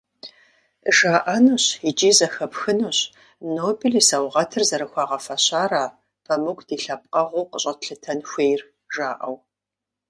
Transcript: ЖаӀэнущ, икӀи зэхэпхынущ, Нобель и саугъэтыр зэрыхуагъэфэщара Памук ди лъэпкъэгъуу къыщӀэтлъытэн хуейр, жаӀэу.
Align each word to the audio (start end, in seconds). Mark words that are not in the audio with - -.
ЖаӀэнущ, 0.97 1.65
икӀи 1.89 2.11
зэхэпхынущ, 2.17 2.99
Нобель 3.55 3.97
и 3.99 4.03
саугъэтыр 4.07 4.63
зэрыхуагъэфэщара 4.69 5.85
Памук 6.25 6.59
ди 6.67 6.75
лъэпкъэгъуу 6.83 7.49
къыщӀэтлъытэн 7.51 8.19
хуейр, 8.29 8.61
жаӀэу. 8.93 9.35